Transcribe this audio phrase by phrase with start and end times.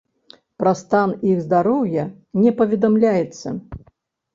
[0.63, 2.09] Пра стан іх здароўя
[2.43, 3.47] не паведамляецца.